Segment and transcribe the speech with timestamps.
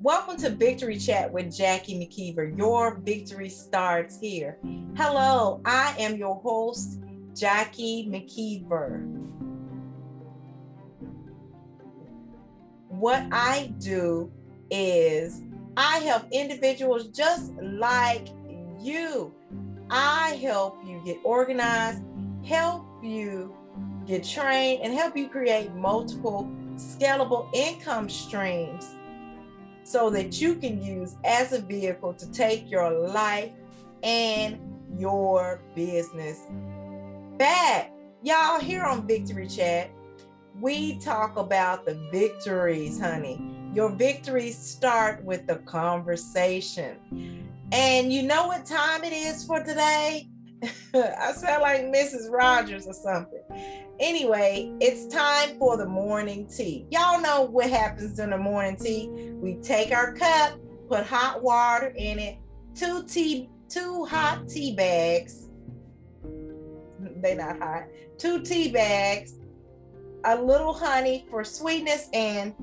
[0.00, 2.58] Welcome to Victory Chat with Jackie McKeever.
[2.58, 4.58] Your victory starts here.
[4.96, 7.00] Hello, I am your host,
[7.36, 9.06] Jackie McKeever.
[12.88, 14.32] What I do
[14.70, 15.42] is
[15.76, 18.28] I help individuals just like
[18.80, 19.32] you.
[19.88, 22.02] I help you get organized,
[22.44, 23.54] help you
[24.06, 28.94] get trained, and help you create multiple scalable income streams
[29.84, 33.52] so that you can use as a vehicle to take your life
[34.02, 34.58] and
[34.96, 36.40] your business
[37.38, 37.92] back.
[38.22, 39.90] Y'all, here on Victory Chat,
[40.60, 43.40] we talk about the victories, honey.
[43.74, 46.96] Your victories start with the conversation.
[47.72, 50.28] And you know what time it is for today?
[50.94, 52.30] I sound like Mrs.
[52.30, 53.42] Rogers or something.
[53.98, 56.86] Anyway, it's time for the morning tea.
[56.90, 59.08] Y'all know what happens in the morning tea.
[59.08, 62.38] We take our cup, put hot water in it,
[62.74, 65.48] two tea, two hot tea bags.
[67.20, 67.84] They not hot.
[68.18, 69.34] Two tea bags,
[70.24, 72.54] a little honey for sweetness, and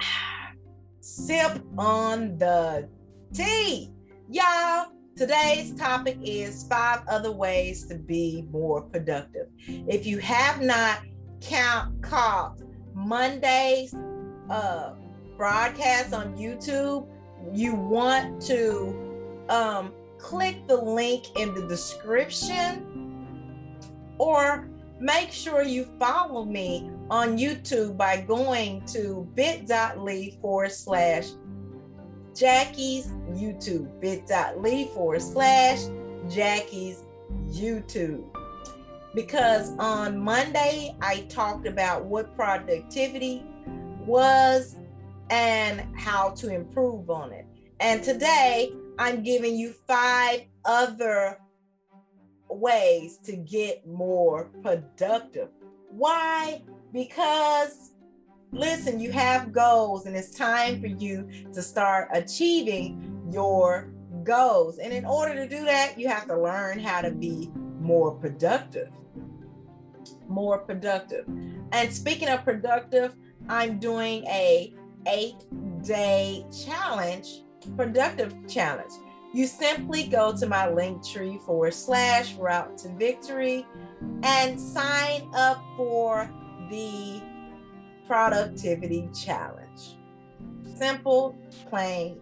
[1.00, 2.88] sip on the
[3.34, 3.92] tea.
[4.28, 9.46] Y'all, Today's topic is five other ways to be more productive.
[9.66, 11.00] If you have not
[11.40, 12.60] count caught
[12.92, 13.94] Monday's
[14.50, 14.92] uh,
[15.38, 17.08] broadcast on YouTube,
[17.50, 23.24] you want to um, click the link in the description
[24.18, 24.68] or
[25.00, 31.28] make sure you follow me on YouTube by going to bit.ly forward slash
[32.36, 35.80] Jackie's YouTube, bit.ly forward slash
[36.28, 37.02] Jackie's
[37.48, 38.24] YouTube.
[39.14, 43.42] Because on Monday, I talked about what productivity
[44.04, 44.76] was
[45.30, 47.46] and how to improve on it.
[47.80, 51.40] And today, I'm giving you five other
[52.50, 55.48] ways to get more productive.
[55.88, 56.62] Why?
[56.92, 57.92] Because
[58.52, 61.00] listen, you have goals, and it's time for mm-hmm.
[61.00, 63.92] you to start achieving your
[64.22, 64.78] goals.
[64.78, 68.88] And in order to do that, you have to learn how to be more productive.
[70.28, 71.26] More productive.
[71.72, 73.14] And speaking of productive,
[73.48, 74.72] I'm doing a
[75.06, 75.36] eight
[75.82, 77.42] day challenge,
[77.76, 78.92] productive challenge.
[79.32, 83.66] You simply go to my Linktree forward slash route to victory
[84.22, 86.30] and sign up for
[86.70, 87.20] the
[88.06, 89.96] productivity challenge.
[90.76, 91.36] Simple,
[91.68, 92.20] plain,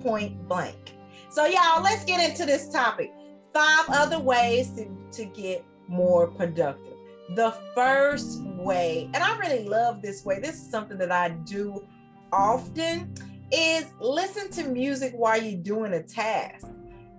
[0.00, 0.94] point blank.
[1.30, 3.12] So, y'all, let's get into this topic.
[3.52, 6.94] Five other ways to, to get more productive.
[7.34, 11.86] The first way, and I really love this way, this is something that I do
[12.32, 13.12] often,
[13.50, 16.66] is listen to music while you're doing a task.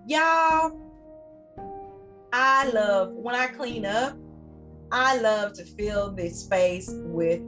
[0.08, 0.80] Y'all,
[2.32, 4.16] I love when I clean up,
[4.92, 7.42] I love to fill the space with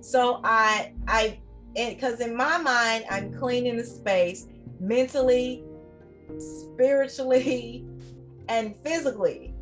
[0.00, 1.38] So I I
[1.74, 4.46] because in my mind I'm cleaning the space
[4.80, 5.62] mentally,
[6.38, 7.84] spiritually,
[8.48, 9.54] and physically.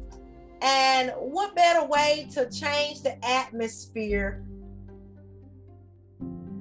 [0.60, 4.44] And what better way to change the atmosphere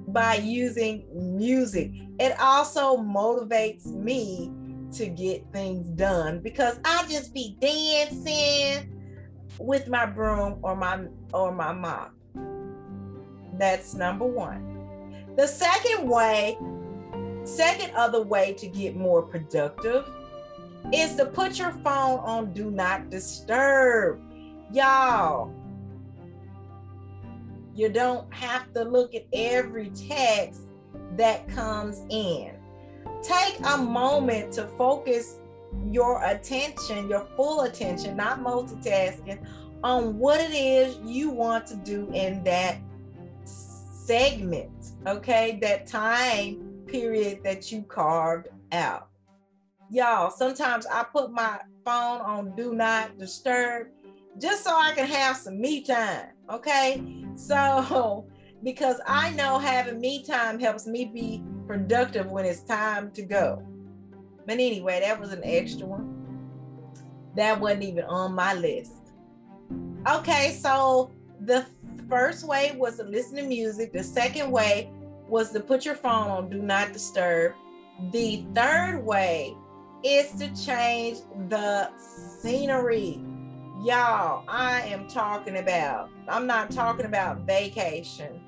[0.08, 1.92] by using music?
[2.20, 4.52] It also motivates me
[4.92, 8.94] to get things done because I just be dancing
[9.58, 12.12] with my broom or my or my mop.
[13.58, 14.78] That's number one.
[15.36, 16.58] The second way,
[17.44, 20.08] second other way to get more productive
[20.92, 24.20] is to put your phone on do not disturb.
[24.72, 25.52] Y'all,
[27.74, 30.62] you don't have to look at every text
[31.16, 32.52] that comes in.
[33.22, 35.38] Take a moment to focus
[35.86, 39.46] your attention, your full attention, not multitasking,
[39.84, 42.78] on what it is you want to do in that
[44.08, 45.58] segment, okay?
[45.60, 49.08] That time period that you carved out.
[49.90, 53.88] Y'all, sometimes I put my phone on do not disturb
[54.40, 57.02] just so I can have some me time, okay?
[57.34, 58.26] So,
[58.64, 63.62] because I know having me time helps me be productive when it's time to go.
[64.46, 66.14] But anyway, that was an extra one.
[67.36, 69.12] That wasn't even on my list.
[70.08, 71.66] Okay, so the
[72.08, 73.92] first way was to listen to music.
[73.92, 74.90] The second way
[75.28, 77.52] was to put your phone on do not disturb.
[78.12, 79.54] The third way
[80.04, 81.18] is to change
[81.48, 83.20] the scenery.
[83.84, 88.40] Y'all, I am talking about, I'm not talking about vacation,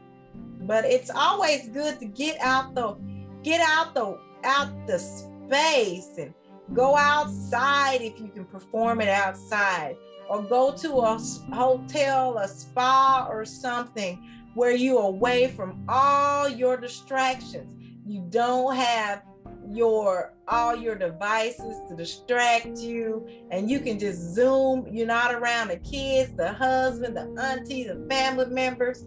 [0.63, 2.97] but it's always good to get out the
[3.43, 6.35] get out the out the space and
[6.75, 9.97] go outside if you can perform it outside.
[10.29, 11.19] Or go to a
[11.53, 14.25] hotel, a spa or something
[14.55, 17.75] where you're away from all your distractions.
[18.07, 19.23] You don't have
[19.69, 23.27] your all your devices to distract you.
[23.51, 24.87] And you can just zoom.
[24.91, 29.05] You're not around the kids the husband the auntie the family members.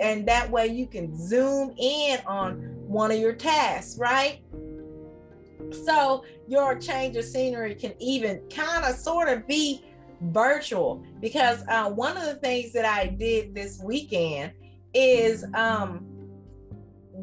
[0.00, 2.54] And that way you can zoom in on
[2.88, 4.42] one of your tasks right
[5.72, 9.84] so your change of scenery can even kind of sort of be
[10.22, 14.52] virtual because uh, one of the things that i did this weekend
[14.92, 16.06] is um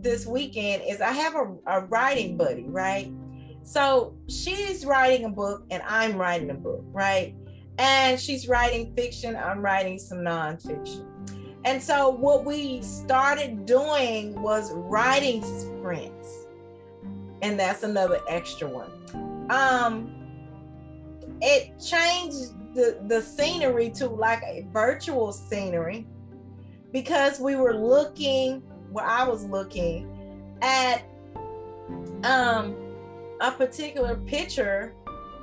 [0.02, 3.12] this weekend is I have a, a writing buddy, right?
[3.64, 7.36] So she's writing a book and I'm writing a book, right?
[7.78, 11.06] And she's writing fiction, I'm writing some nonfiction.
[11.66, 16.47] And so what we started doing was writing sprints.
[17.42, 18.92] And that's another extra one.
[19.50, 20.14] Um
[21.42, 26.08] it changed the, the scenery to like a virtual scenery
[26.92, 28.62] because we were looking
[28.92, 30.10] where I was looking
[30.62, 31.04] at
[32.24, 32.76] um
[33.40, 34.96] a particular picture,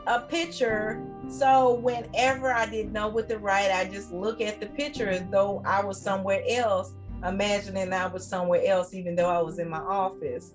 [0.07, 1.05] a picture.
[1.29, 5.25] So whenever I didn't know what to write, I just look at the picture as
[5.31, 6.95] though I was somewhere else,
[7.25, 10.53] imagining I was somewhere else, even though I was in my office.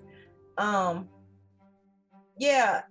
[0.58, 1.08] Um
[2.40, 2.82] yeah.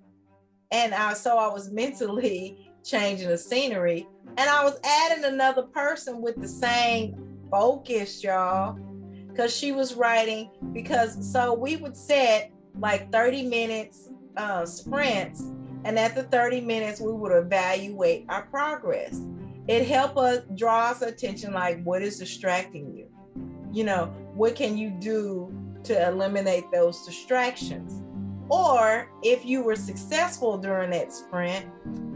[0.72, 4.08] And I so I was mentally changing the scenery.
[4.38, 8.80] And I was adding another person with the same focus, y'all
[9.40, 15.42] because she was writing because so we would set like 30 minutes uh, sprints
[15.86, 19.22] and at the 30 minutes we would evaluate our progress.
[19.70, 23.08] It helped us draw us attention like what is distracting you?
[23.72, 25.54] You know what can you do
[25.86, 28.02] to eliminate those distractions
[28.50, 31.66] or if you were successful during that sprint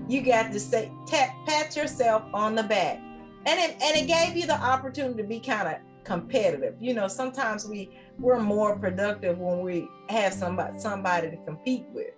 [0.08, 3.00] you got to say tap, pat yourself on the back
[3.46, 6.76] and it, and it gave you the opportunity to be kind of competitive.
[6.80, 7.90] You know, sometimes we
[8.20, 12.14] we're more productive when we have somebody somebody to compete with.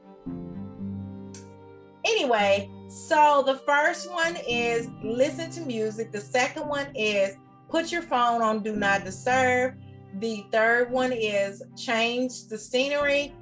[2.06, 6.12] Anyway, so the first one is listen to music.
[6.12, 7.36] The second one is
[7.70, 9.76] put your phone on do not disturb.
[10.20, 13.34] The third one is change the scenery.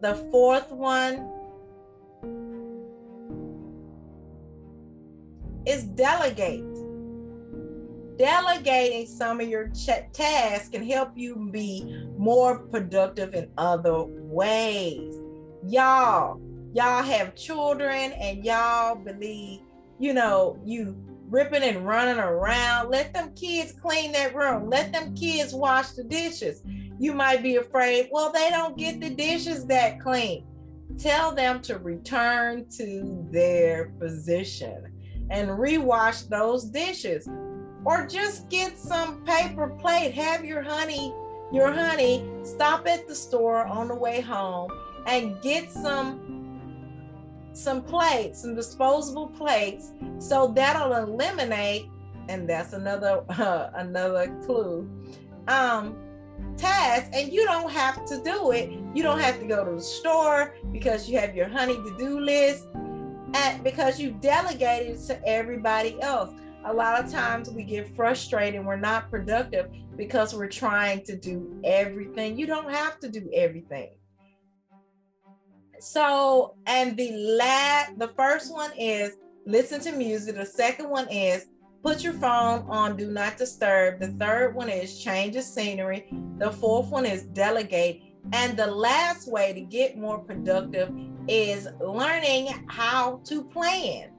[0.00, 1.28] The fourth one
[5.66, 6.64] is delegate
[8.18, 11.84] delegating some of your ch- tasks can help you be
[12.18, 15.14] more productive in other ways.
[15.64, 16.40] Y'all,
[16.74, 19.60] y'all have children and y'all believe,
[19.98, 20.96] you know, you
[21.28, 22.90] ripping and running around.
[22.90, 24.68] Let them kids clean that room.
[24.68, 26.62] Let them kids wash the dishes.
[26.98, 30.44] You might be afraid, well, they don't get the dishes that clean.
[30.98, 34.92] Tell them to return to their position
[35.30, 37.28] and rewash those dishes
[37.84, 40.12] or just get some paper plate.
[40.14, 41.14] Have your honey,
[41.52, 44.70] your honey, stop at the store on the way home
[45.06, 46.24] and get some
[47.52, 49.92] some plates, some disposable plates.
[50.18, 51.88] So that'll eliminate,
[52.28, 54.88] and that's another uh, another clue.
[55.48, 55.96] Um,
[56.56, 58.70] task, and you don't have to do it.
[58.94, 62.66] You don't have to go to the store because you have your honey to-do list,
[63.34, 66.30] and because you delegated to everybody else.
[66.64, 68.64] A lot of times we get frustrated.
[68.64, 72.38] We're not productive because we're trying to do everything.
[72.38, 73.90] You don't have to do everything.
[75.80, 79.16] So and the last the first one is
[79.46, 80.34] listen to music.
[80.34, 81.46] The second one is
[81.82, 84.00] put your phone on do not disturb.
[84.00, 86.08] The third one is change the scenery.
[86.38, 88.02] The fourth one is delegate.
[88.32, 90.92] And the last way to get more productive
[91.28, 94.10] is learning how to plan.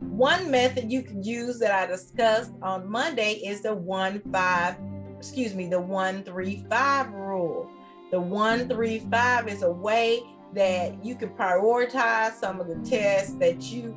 [0.00, 4.76] One method you can use that I discussed on Monday is the one five,
[5.18, 7.68] excuse me, the one three five rule.
[8.10, 10.22] The one three five is a way
[10.54, 13.94] that you can prioritize some of the tests that you,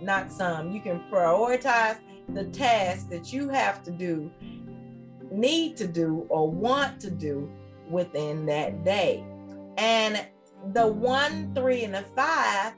[0.00, 4.30] not some, you can prioritize the tasks that you have to do,
[5.30, 7.50] need to do, or want to do
[7.88, 9.24] within that day.
[9.76, 10.26] And
[10.72, 12.72] the one, three, and the five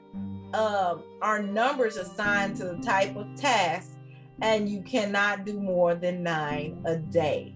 [0.53, 3.97] um, are numbers assigned to the type of task,
[4.41, 7.55] and you cannot do more than nine a day.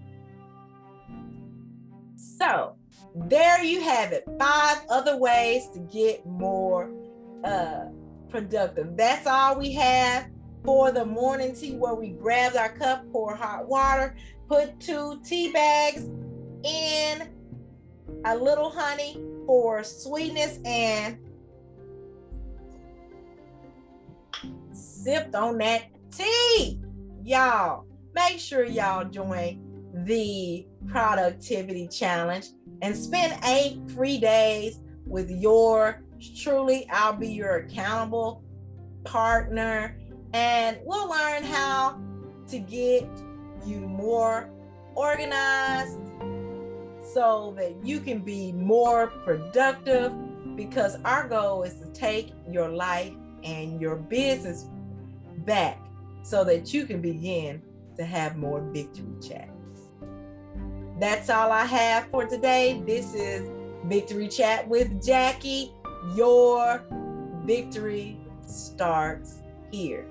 [2.16, 2.76] So,
[3.14, 6.90] there you have it five other ways to get more
[7.44, 7.86] uh,
[8.28, 8.96] productive.
[8.96, 10.28] That's all we have
[10.64, 14.16] for the morning tea where we grab our cup, pour hot water,
[14.48, 16.08] put two tea bags
[16.64, 17.28] in
[18.24, 21.18] a little honey for sweetness and
[24.72, 26.80] sipped on that tea.
[27.22, 29.60] Y'all, make sure y'all join
[30.04, 32.48] the productivity challenge
[32.82, 36.02] and spend eight free days with your
[36.42, 36.88] truly.
[36.90, 38.42] I'll be your accountable
[39.04, 39.98] partner,
[40.34, 41.96] and we'll learn how
[42.48, 43.08] to get
[43.64, 44.50] you more
[44.96, 46.00] organized
[47.14, 50.12] so that you can be more productive
[50.56, 53.12] because our goal is to take your life
[53.44, 54.66] and your business
[55.46, 55.78] back
[56.24, 57.62] so that you can begin
[57.96, 59.50] to have more victory chats.
[60.98, 62.82] That's all I have for today.
[62.84, 63.48] This is
[63.84, 65.72] Victory Chat with Jackie.
[66.16, 66.82] Your
[67.44, 70.06] victory starts here.